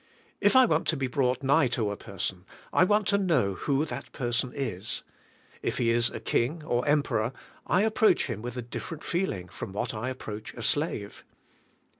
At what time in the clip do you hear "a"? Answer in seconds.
1.91-1.95, 6.09-6.19, 8.57-8.63, 10.57-10.63